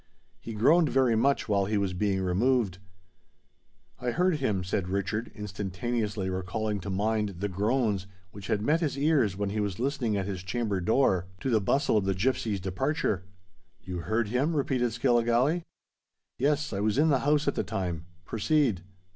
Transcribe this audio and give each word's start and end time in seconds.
He 0.39 0.55
groaned 0.55 0.89
very 0.89 1.15
much 1.15 1.47
while 1.47 1.65
he 1.65 1.77
was 1.77 1.93
being 1.93 2.23
removed." 2.23 2.79
"I 3.99 4.09
heard 4.09 4.37
him," 4.37 4.63
said 4.63 4.87
Richard, 4.89 5.31
instantaneously 5.35 6.27
recalling 6.27 6.79
to 6.79 6.89
mind 6.89 7.35
the 7.37 7.47
groans 7.47 8.07
which 8.31 8.47
had 8.47 8.63
met 8.63 8.79
his 8.81 8.97
ears 8.97 9.37
when 9.37 9.51
he 9.51 9.59
was 9.59 9.77
listening 9.77 10.17
at 10.17 10.25
his 10.25 10.41
chamber 10.41 10.81
door 10.81 11.27
to 11.41 11.51
the 11.51 11.61
bustle 11.61 11.97
of 11.97 12.05
the 12.05 12.15
gipsies' 12.15 12.59
departure. 12.59 13.25
"You 13.79 13.97
heard 13.99 14.29
him?" 14.29 14.55
repeated 14.55 14.91
Skilligalee. 14.91 15.65
"Yes—I 16.39 16.79
was 16.79 16.97
in 16.97 17.09
the 17.09 17.19
house 17.19 17.47
at 17.47 17.53
the 17.53 17.63
time. 17.63 18.05
Proceed." 18.25 18.81